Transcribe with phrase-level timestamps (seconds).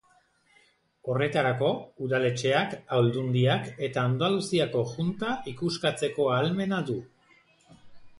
[1.15, 1.67] Horretarako,
[2.07, 6.97] udaletxeak, Aldundiak eta Andaluziako Junta ikuskatzeko ahalmena du.